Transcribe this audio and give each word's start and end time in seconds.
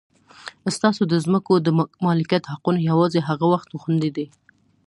ستاسو 0.75 1.01
د 1.07 1.13
ځمکو 1.25 1.53
د 1.65 1.67
مالکیت 2.07 2.43
حقونه 2.51 2.79
یوازې 2.89 3.19
هغه 3.29 3.45
وخت 3.53 3.69
خوندي 3.81 4.11
دي. 4.17 4.27